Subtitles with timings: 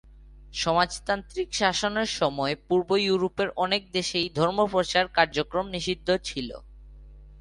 [0.53, 6.49] সমাজতান্ত্রিক শাসনের সময়ে পূর্ব ইউরোপের অনেক দেশেই ধর্মপ্রচার কার্যক্রম নিষিদ্ধ ছিল।